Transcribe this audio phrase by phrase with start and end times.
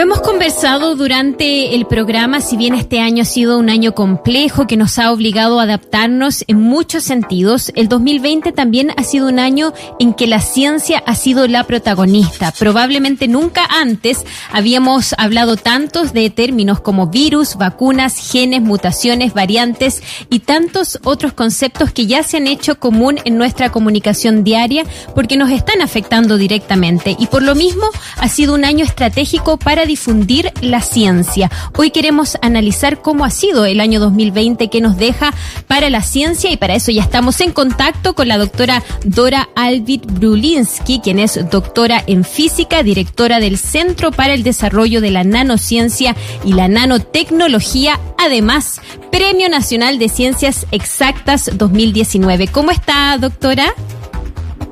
[0.00, 4.76] Hemos conversado durante el programa, si bien este año ha sido un año complejo que
[4.76, 9.74] nos ha obligado a adaptarnos en muchos sentidos, el 2020 también ha sido un año
[9.98, 12.54] en que la ciencia ha sido la protagonista.
[12.56, 20.38] Probablemente nunca antes habíamos hablado tantos de términos como virus, vacunas, genes, mutaciones, variantes y
[20.38, 24.84] tantos otros conceptos que ya se han hecho común en nuestra comunicación diaria
[25.16, 27.16] porque nos están afectando directamente.
[27.18, 27.86] Y por lo mismo
[28.16, 31.50] ha sido un año estratégico para difundir la ciencia.
[31.76, 35.34] Hoy queremos analizar cómo ha sido el año 2020 que nos deja
[35.66, 40.06] para la ciencia y para eso ya estamos en contacto con la doctora Dora Alvit
[40.06, 46.14] Brulinski, quien es doctora en física, directora del Centro para el Desarrollo de la Nanociencia
[46.44, 52.48] y la Nanotecnología, además Premio Nacional de Ciencias Exactas 2019.
[52.48, 53.72] ¿Cómo está, doctora?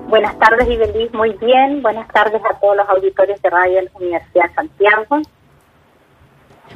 [0.09, 1.13] Buenas tardes, Ibeliz.
[1.13, 1.83] Muy bien.
[1.83, 5.23] Buenas tardes a todos los auditores de Radio de la Universidad de Santiago.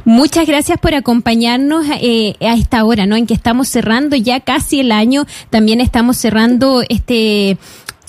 [0.05, 3.17] Muchas gracias por acompañarnos eh, a esta hora, ¿no?
[3.17, 5.27] En que estamos cerrando ya casi el año.
[5.51, 7.59] También estamos cerrando este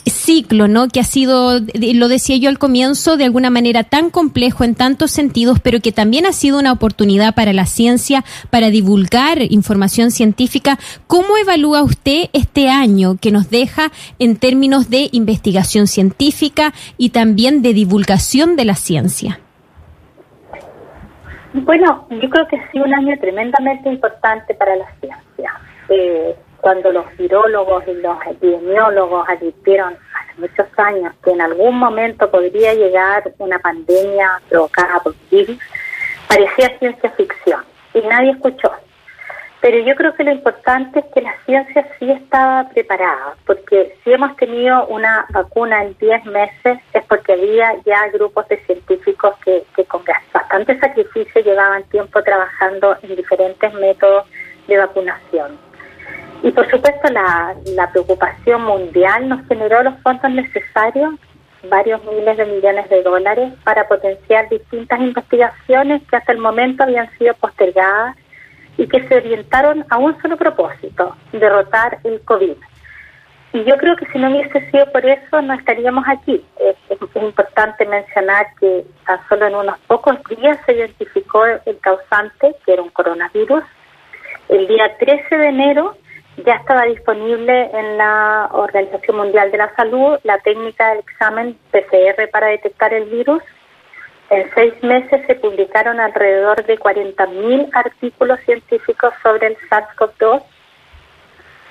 [0.06, 0.88] ciclo, ¿no?
[0.88, 5.12] Que ha sido, lo decía yo al comienzo, de alguna manera tan complejo en tantos
[5.12, 10.78] sentidos, pero que también ha sido una oportunidad para la ciencia, para divulgar información científica.
[11.08, 17.62] ¿Cómo evalúa usted este año que nos deja en términos de investigación científica y también
[17.62, 19.40] de divulgación de la ciencia?
[21.54, 25.52] Bueno, yo creo que ha sido un año tremendamente importante para la ciencia.
[25.90, 32.30] Eh, cuando los virólogos y los epidemiólogos advirtieron hace muchos años que en algún momento
[32.30, 35.58] podría llegar una pandemia provocada por virus,
[36.28, 38.72] parecía ciencia ficción y nadie escuchó.
[39.62, 44.12] Pero yo creo que lo importante es que la ciencia sí estaba preparada, porque si
[44.12, 49.64] hemos tenido una vacuna en 10 meses es porque había ya grupos de científicos que,
[49.76, 50.02] que con
[50.34, 54.26] bastante sacrificio llevaban tiempo trabajando en diferentes métodos
[54.68, 55.71] de vacunación.
[56.44, 61.14] Y por supuesto la, preocupación mundial nos generó los fondos necesarios,
[61.70, 67.10] varios miles de millones de dólares, para potenciar distintas investigaciones que hasta el momento habían
[67.18, 68.16] sido postergadas
[68.78, 72.56] y que se orientaron a un solo propósito, derrotar el COVID.
[73.54, 76.44] Y yo creo que si no hubiese sido por eso, no estaríamos aquí.
[76.58, 82.56] Es, es, importante mencionar que tan solo en unos pocos días se identificó el causante,
[82.66, 83.64] que era un coronavirus.
[84.48, 85.98] El día 13 de enero
[86.46, 92.30] ya estaba disponible en la Organización Mundial de la Salud la técnica del examen PCR
[92.32, 93.42] para detectar el virus.
[94.30, 100.44] En seis meses se publicaron alrededor de 40.000 artículos científicos sobre el SARS-CoV-2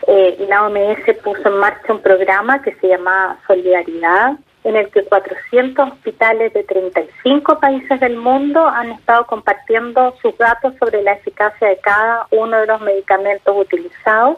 [0.07, 4.33] eh, y la OMS puso en marcha un programa que se llama Solidaridad,
[4.65, 10.75] en el que 400 hospitales de 35 países del mundo han estado compartiendo sus datos
[10.79, 14.37] sobre la eficacia de cada uno de los medicamentos utilizados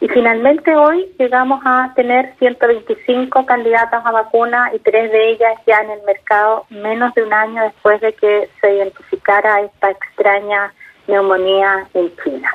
[0.00, 5.80] y finalmente hoy llegamos a tener 125 candidatas a vacuna y tres de ellas ya
[5.80, 10.72] en el mercado menos de un año después de que se identificara esta extraña
[11.06, 12.50] neumonía en China.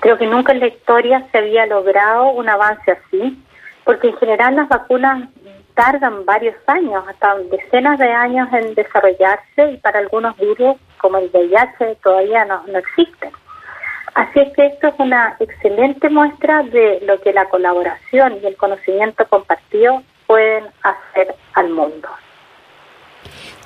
[0.00, 3.42] Creo que nunca en la historia se había logrado un avance así,
[3.84, 5.28] porque en general las vacunas
[5.74, 11.30] tardan varios años, hasta decenas de años en desarrollarse y para algunos virus como el
[11.32, 13.30] VIH todavía no, no existen.
[14.14, 18.56] Así es que esto es una excelente muestra de lo que la colaboración y el
[18.56, 22.08] conocimiento compartido pueden hacer al mundo.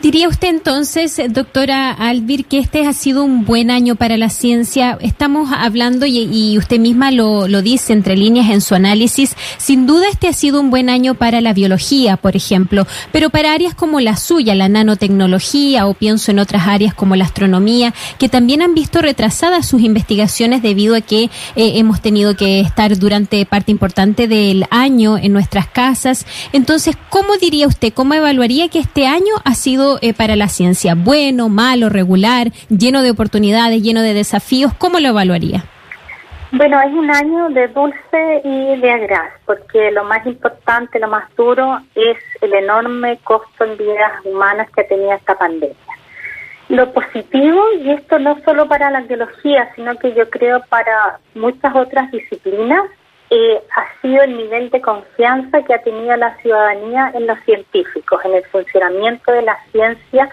[0.03, 4.99] ¿Diría usted entonces, doctora Albir, que este ha sido un buen año para la ciencia?
[5.01, 10.29] Estamos hablando, y, usted misma lo, dice entre líneas en su análisis, sin duda este
[10.29, 14.17] ha sido un buen año para la biología, por ejemplo, pero para áreas como la
[14.19, 19.01] suya, la nanotecnología, o pienso en otras áreas como la astronomía, que también han visto
[19.01, 21.31] retrasadas sus investigaciones debido a que eh,
[21.77, 26.27] hemos tenido que estar durante parte importante del año en nuestras casas.
[26.53, 30.95] Entonces, ¿cómo diría usted, cómo evaluaría que este año ha sido eh, para la ciencia?
[30.95, 34.73] ¿Bueno, malo, regular, lleno de oportunidades, lleno de desafíos?
[34.75, 35.65] ¿Cómo lo evaluaría?
[36.53, 41.25] Bueno, es un año de dulce y de agraz, porque lo más importante, lo más
[41.37, 45.77] duro, es el enorme costo en vidas humanas que tenía esta pandemia.
[46.69, 51.75] Lo positivo, y esto no solo para la biología, sino que yo creo para muchas
[51.75, 52.85] otras disciplinas,
[53.31, 58.25] eh, ha sido el nivel de confianza que ha tenido la ciudadanía en los científicos,
[58.25, 60.31] en el funcionamiento de la ciencia,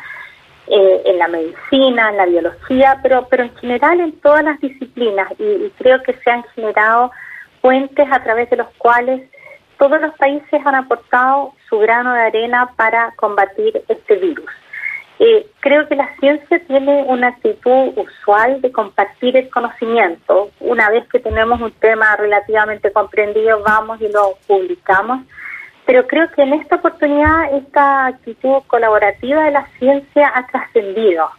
[0.67, 5.27] eh, en la medicina, en la biología, pero, pero en general en todas las disciplinas.
[5.39, 7.11] Y, creo que se han generado
[7.61, 9.29] puentes a través de los cuales
[9.77, 14.49] todos los países han aportado su grano de arena para combatir este virus.
[15.19, 20.49] Eh, creo que la ciencia tiene una actitud usual de compartir el conocimiento.
[20.59, 25.21] Una vez que tenemos un tema relativamente comprendido, vamos y lo publicamos.
[25.85, 31.29] Pero creo que en esta oportunidad esta actitud colaborativa de la ciencia ha trascendido.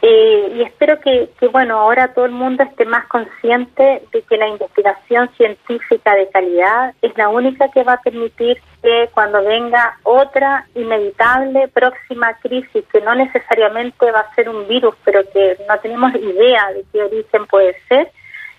[0.00, 4.36] Eh, y espero que, que, bueno, ahora todo el mundo esté más consciente de que
[4.36, 9.98] la investigación científica de calidad es la única que va a permitir que cuando venga
[10.04, 15.78] otra inevitable próxima crisis, que no necesariamente va a ser un virus, pero que no
[15.80, 18.10] tenemos idea de qué origen puede ser,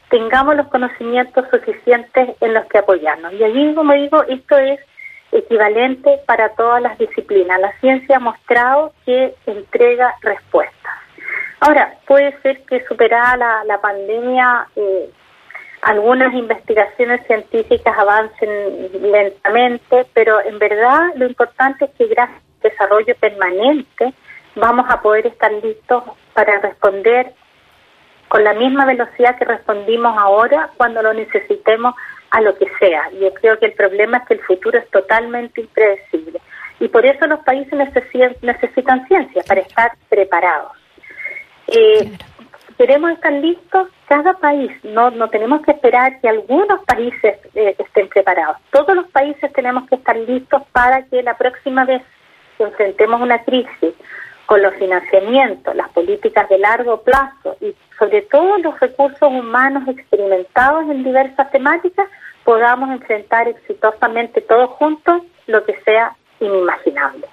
[0.10, 3.34] tengamos los conocimientos suficientes en los que apoyarnos.
[3.34, 4.80] Y allí, como digo, esto es
[5.32, 7.60] equivalente para todas las disciplinas.
[7.60, 10.76] La ciencia ha mostrado que entrega respuestas.
[11.62, 15.10] Ahora, puede ser que superada la, la pandemia, eh,
[15.82, 18.50] algunas investigaciones científicas avancen
[19.02, 24.14] lentamente, pero en verdad lo importante es que gracias al desarrollo permanente
[24.56, 26.04] vamos a poder estar listos
[26.34, 27.34] para responder
[28.28, 31.96] con la misma velocidad que respondimos ahora cuando lo necesitemos
[32.30, 33.10] a lo que sea.
[33.20, 36.40] Yo creo que el problema es que el futuro es totalmente impredecible
[36.80, 40.72] y por eso los países necesitan, necesitan ciencia para estar preparados.
[41.68, 42.12] Eh,
[42.80, 48.08] Queremos estar listos cada país, no, no tenemos que esperar que algunos países eh, estén
[48.08, 48.56] preparados.
[48.72, 52.02] Todos los países tenemos que estar listos para que la próxima vez
[52.58, 53.94] que enfrentemos una crisis
[54.46, 60.90] con los financiamientos, las políticas de largo plazo y sobre todo los recursos humanos experimentados
[60.90, 62.08] en diversas temáticas,
[62.46, 67.28] podamos enfrentar exitosamente todos juntos lo que sea inimaginable.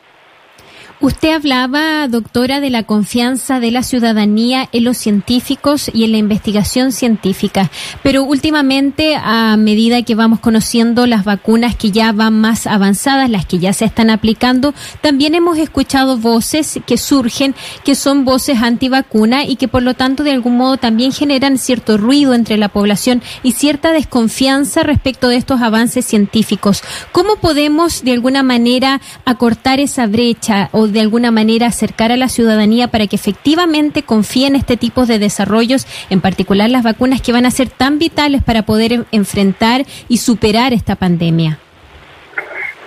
[0.98, 6.18] Usted hablaba, doctora, de la confianza de la ciudadanía en los científicos y en la
[6.18, 7.70] investigación científica,
[8.02, 13.44] pero últimamente, a medida que vamos conociendo las vacunas que ya van más avanzadas, las
[13.44, 14.72] que ya se están aplicando,
[15.02, 17.54] también hemos escuchado voces que surgen
[17.84, 21.98] que son voces antivacuna y que por lo tanto de algún modo también generan cierto
[21.98, 26.82] ruido entre la población y cierta desconfianza respecto de estos avances científicos.
[27.12, 32.28] ¿Cómo podemos de alguna manera acortar esa brecha o de alguna manera acercar a la
[32.28, 37.32] ciudadanía para que efectivamente confíe en este tipo de desarrollos, en particular las vacunas que
[37.32, 41.58] van a ser tan vitales para poder enfrentar y superar esta pandemia?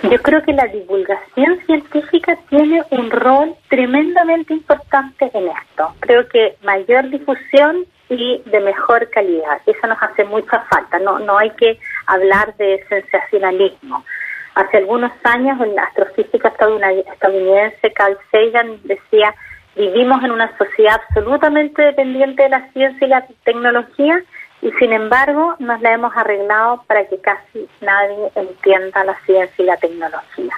[0.02, 5.94] Yo creo que la divulgación científica tiene un rol tremendamente importante en esto.
[6.00, 9.60] Creo que mayor difusión y de mejor calidad.
[9.66, 10.98] Eso nos hace mucha falta.
[10.98, 14.04] No, no hay que hablar de sensacionalismo.
[14.54, 19.34] Hace algunos años, el astrofísico estadounidense Carl Sagan decía,
[19.76, 24.22] vivimos en una sociedad absolutamente dependiente de la ciencia y la tecnología
[24.62, 29.66] y sin embargo nos la hemos arreglado para que casi nadie entienda la ciencia y
[29.66, 30.52] la tecnología.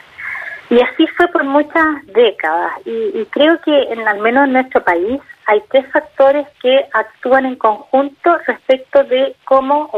[0.71, 5.21] Y así fue por muchas décadas y, creo que en, al menos en nuestro país
[5.47, 9.91] hay tres factores que actúan en conjunto respecto de cómo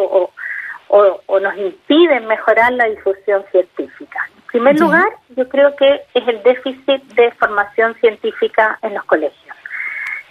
[0.88, 4.18] o o, nos impiden mejorar la difusión científica.
[4.36, 9.56] En primer lugar, yo creo que es el déficit de formación científica en los colegios.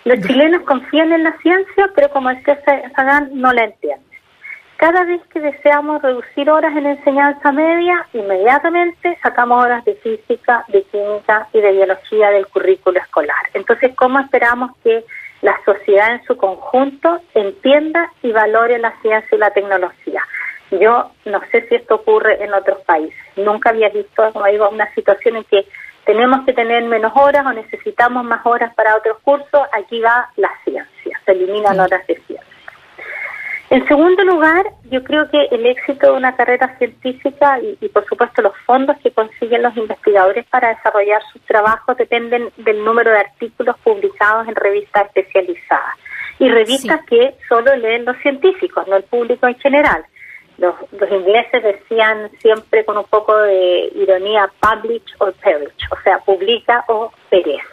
[0.05, 2.59] Los chilenos confían en la ciencia, pero como decía
[2.95, 4.13] Sagan, no la entienden.
[4.77, 10.83] Cada vez que deseamos reducir horas en enseñanza media, inmediatamente sacamos horas de física, de
[10.83, 13.49] química y de biología del currículo escolar.
[13.53, 15.05] Entonces, ¿cómo esperamos que
[15.43, 20.23] la sociedad en su conjunto entienda y valore la ciencia y la tecnología?
[20.71, 23.19] Yo no sé si esto ocurre en otros países.
[23.35, 25.67] Nunca había visto, como digo, una situación en que
[26.05, 29.61] tenemos que tener menos horas o necesitamos más horas para otros cursos.
[29.71, 32.52] Aquí va la ciencia, se eliminan horas de ciencia.
[33.73, 38.05] En segundo lugar, yo creo que el éxito de una carrera científica y, y, por
[38.05, 43.17] supuesto los fondos que consiguen los investigadores para desarrollar sus trabajos dependen del número de
[43.17, 45.95] artículos publicados en revistas especializadas
[46.37, 50.05] y revistas que solo leen los científicos, no el público en general.
[50.59, 50.75] Los,
[51.11, 57.11] ingleses decían siempre con un poco de ironía publish or perish, o sea, publica o
[57.27, 57.63] perece.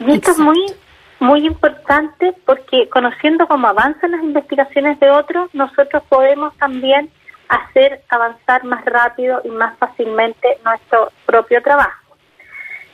[0.00, 0.74] Y esto es muy
[1.24, 7.10] muy importante porque conociendo cómo avanzan las investigaciones de otros, nosotros podemos también
[7.48, 12.16] hacer avanzar más rápido y más fácilmente nuestro propio trabajo.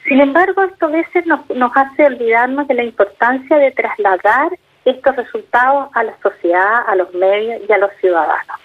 [0.04, 4.50] Sin embargo, esto a veces nos, nos hace olvidarnos de la importancia de trasladar
[4.84, 8.56] estos resultados a la sociedad, a los medios y a los ciudadanos.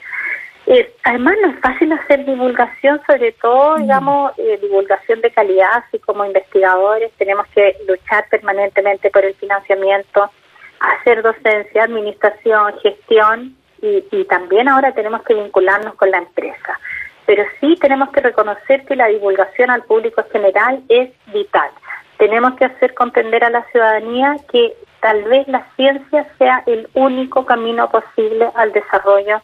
[0.68, 3.82] Eh, además, no es fácil hacer divulgación, sobre todo, mm.
[3.82, 10.32] digamos, eh, divulgación de calidad, así como investigadores, tenemos que luchar permanentemente por el financiamiento,
[10.80, 16.80] hacer docencia, administración, gestión y, y también ahora tenemos que vincularnos con la empresa.
[17.28, 21.70] Pero sí tenemos que reconocer que la divulgación al público general es vital.
[22.18, 27.46] tenemos que hacer comprender a la ciudadanía que tal vez la ciencia sea el único
[27.46, 29.42] camino posible al desarrollo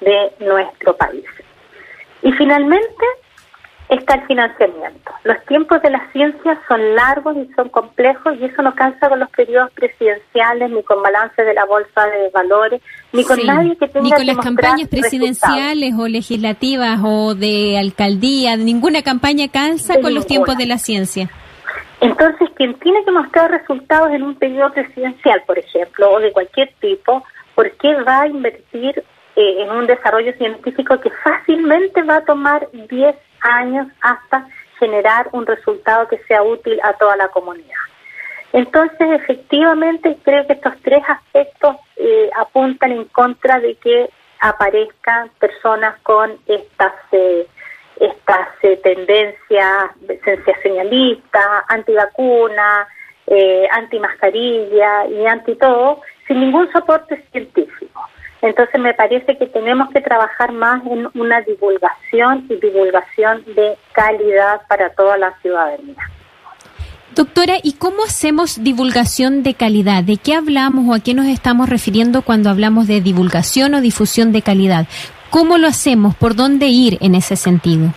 [0.00, 1.24] de nuestro país.
[2.22, 3.04] Y finalmente
[3.90, 5.12] está el financiamiento.
[5.24, 9.18] Los tiempos de la ciencia son largos y son complejos y eso no cansa con
[9.18, 12.80] los periodos presidenciales, ni con balance de la bolsa de valores,
[13.12, 18.56] ni con nadie que tenga Ni con las campañas presidenciales o legislativas o de alcaldía,
[18.56, 21.28] ninguna campaña cansa con los tiempos de la ciencia.
[22.00, 26.72] Entonces, quien tiene que mostrar resultados en un periodo presidencial, por ejemplo, o de cualquier
[26.80, 29.04] tipo, ¿por qué va a invertir
[29.36, 34.46] eh, en un desarrollo científico que fácilmente va a tomar 10 años hasta
[34.78, 37.76] generar un resultado que sea útil a toda la comunidad?
[38.52, 44.10] Entonces, efectivamente, creo que estos tres aspectos eh, apuntan en contra de que
[44.40, 46.92] aparezcan personas con estas...
[47.12, 47.46] Eh,
[48.00, 49.90] estas eh, tendencias
[50.24, 52.88] sensacionalistas, antivacuna,
[53.26, 57.79] eh, antimascarilla y anti todo, sin ningún soporte científico.
[58.42, 64.62] Entonces me parece que tenemos que trabajar más en una divulgación y divulgación de calidad
[64.68, 65.96] para toda la ciudadanía.
[67.14, 70.04] Doctora, ¿y cómo hacemos divulgación de calidad?
[70.04, 74.32] ¿De qué hablamos o a qué nos estamos refiriendo cuando hablamos de divulgación o difusión
[74.32, 74.86] de calidad?
[75.28, 76.14] ¿Cómo lo hacemos?
[76.14, 77.92] ¿Por dónde ir en ese sentido?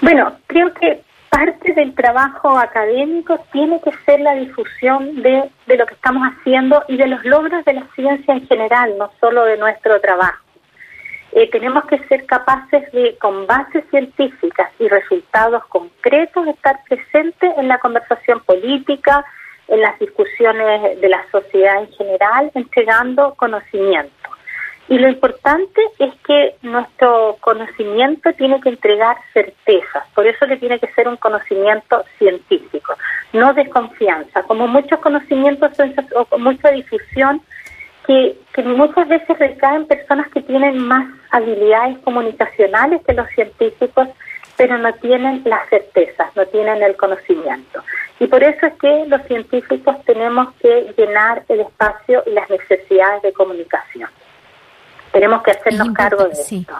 [0.00, 5.86] Bueno, creo que parte del trabajo académico tiene que ser la difusión de, de lo
[5.86, 9.56] que estamos haciendo y de los logros de la ciencia en general, no solo de
[9.56, 10.46] nuestro trabajo.
[11.32, 17.68] Eh, tenemos que ser capaces de, con bases científicas y resultados concretos, estar presentes en
[17.68, 19.22] la conversación política,
[19.68, 24.15] en las discusiones de la sociedad en general, entregando conocimiento.
[24.88, 30.78] Y lo importante es que nuestro conocimiento tiene que entregar certezas, por eso que tiene
[30.78, 32.94] que ser un conocimiento científico,
[33.32, 35.72] no desconfianza, como muchos conocimientos
[36.14, 37.42] o mucha difusión
[38.06, 44.08] que, que muchas veces recaen personas que tienen más habilidades comunicacionales que los científicos,
[44.56, 47.82] pero no tienen las certezas, no tienen el conocimiento.
[48.20, 53.22] Y por eso es que los científicos tenemos que llenar el espacio y las necesidades
[53.22, 54.08] de comunicación.
[55.16, 56.74] Tenemos que hacernos cargo de esto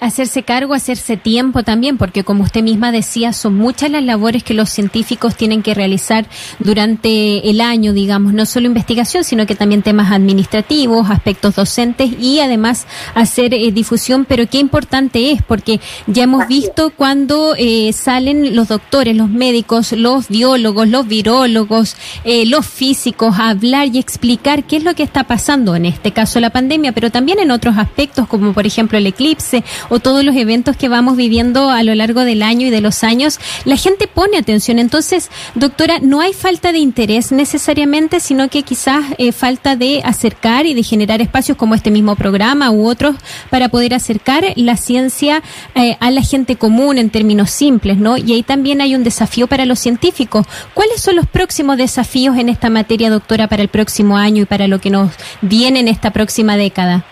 [0.00, 4.54] hacerse cargo, hacerse tiempo también, porque como usted misma decía, son muchas las labores que
[4.54, 6.26] los científicos tienen que realizar
[6.58, 12.40] durante el año, digamos, no solo investigación, sino que también temas administrativos, aspectos docentes y
[12.40, 18.54] además hacer eh, difusión, pero qué importante es, porque ya hemos visto cuando eh, salen
[18.54, 24.64] los doctores, los médicos, los biólogos, los virólogos, eh, los físicos a hablar y explicar
[24.64, 27.78] qué es lo que está pasando, en este caso la pandemia, pero también en otros
[27.78, 31.94] aspectos, como por ejemplo el eclipse o todos los eventos que vamos viviendo a lo
[31.94, 34.78] largo del año y de los años, la gente pone atención.
[34.78, 40.66] Entonces, doctora, no hay falta de interés necesariamente, sino que quizás eh, falta de acercar
[40.66, 43.16] y de generar espacios como este mismo programa u otros
[43.50, 45.42] para poder acercar la ciencia
[45.74, 48.16] eh, a la gente común en términos simples, ¿no?
[48.16, 50.46] Y ahí también hay un desafío para los científicos.
[50.74, 54.68] ¿Cuáles son los próximos desafíos en esta materia, doctora, para el próximo año y para
[54.68, 57.04] lo que nos viene en esta próxima década?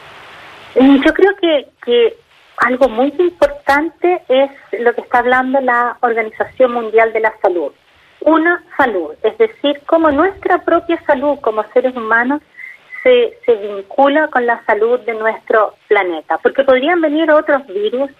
[0.75, 2.17] Yo creo que, que
[2.63, 7.73] algo muy importante es lo que está hablando la Organización Mundial de la Salud.
[8.21, 12.41] Una salud, es decir, cómo nuestra propia salud como seres humanos
[13.03, 18.11] se, se vincula con la salud de nuestro planeta, porque podrían venir otros virus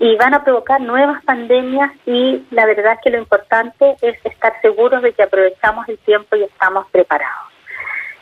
[0.00, 5.02] y van a provocar nuevas pandemias y la verdad que lo importante es estar seguros
[5.02, 7.53] de que aprovechamos el tiempo y estamos preparados.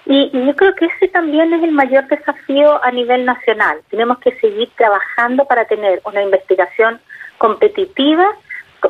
[0.06, 3.80] Y, yo creo que ese también es el mayor desafío a nivel nacional.
[3.90, 7.00] Tenemos que seguir trabajando para tener una investigación
[7.38, 8.26] competitiva,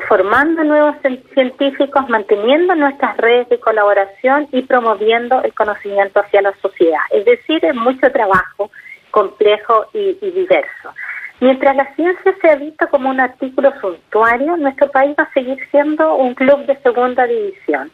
[0.08, 0.96] formando nuevos
[1.34, 7.00] científicos, manteniendo nuestras redes de colaboración y promoviendo el conocimiento hacia la sociedad.
[7.10, 8.70] Es decir, es mucho trabajo
[9.10, 10.94] complejo y, y diverso.
[11.40, 15.58] Mientras la ciencia se ha visto como un artículo suntuario, nuestro país va a seguir
[15.70, 17.90] siendo un club de segunda división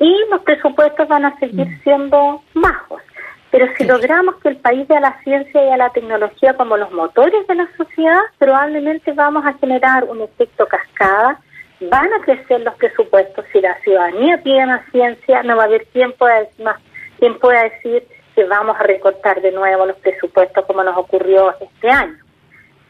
[0.00, 1.82] y los presupuestos van a seguir mm.
[1.84, 3.02] siendo bajos.
[3.50, 6.90] Pero si logramos que el país vea la ciencia y a la tecnología como los
[6.92, 11.38] motores de la sociedad, probablemente vamos a generar un efecto cascada,
[11.80, 13.44] van a crecer los presupuestos.
[13.52, 16.80] Si la ciudadanía pide más ciencia, no va a haber quien pueda, más,
[17.40, 22.16] pueda decir que vamos a recortar de nuevo los presupuestos como nos ocurrió este año.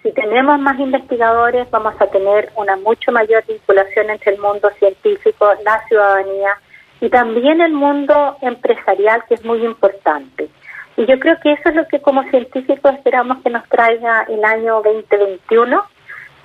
[0.02, 5.52] Si tenemos más investigadores, vamos a tener una mucho mayor vinculación entre el mundo científico,
[5.64, 6.56] la ciudadanía,
[7.00, 10.48] y también el mundo empresarial, que es muy importante.
[10.96, 14.44] Y yo creo que eso es lo que como científicos esperamos que nos traiga el
[14.44, 15.82] año 2021.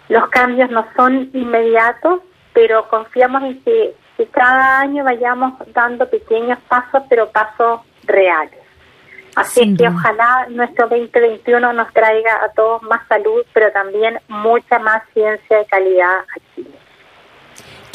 [0.09, 2.21] Los cambios no son inmediatos,
[2.53, 8.59] pero confiamos en que y cada año vayamos dando pequeños pasos, pero pasos reales.
[9.35, 15.03] Así que ojalá nuestro 2021 nos traiga a todos más salud, pero también mucha más
[15.13, 16.65] ciencia de calidad aquí.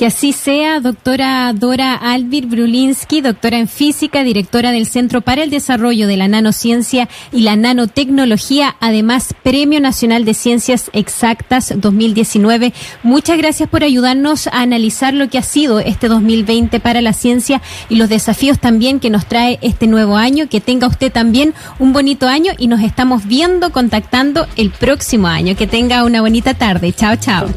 [0.01, 5.51] Que así sea, doctora Dora Alvir Brulinsky, doctora en física, directora del Centro para el
[5.51, 12.73] Desarrollo de la Nanociencia y la Nanotecnología, además Premio Nacional de Ciencias Exactas 2019.
[13.03, 17.61] Muchas gracias por ayudarnos a analizar lo que ha sido este 2020 para la ciencia
[17.91, 20.49] y los desafíos también que nos trae este nuevo año.
[20.49, 25.57] Que tenga usted también un bonito año y nos estamos viendo, contactando el próximo año.
[25.57, 26.91] Que tenga una bonita tarde.
[26.95, 27.51] Chao, chao.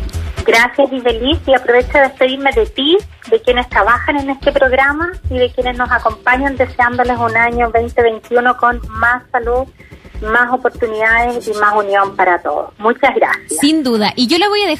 [0.45, 2.97] Gracias, Isabeliz, y aprovecho de despedirme de ti,
[3.29, 8.57] de quienes trabajan en este programa y de quienes nos acompañan, deseándoles un año 2021
[8.57, 9.65] con más salud,
[10.21, 12.71] más oportunidades y más unión para todos.
[12.77, 13.59] Muchas gracias.
[13.59, 14.11] Sin duda.
[14.15, 14.71] Y yo le voy a dejar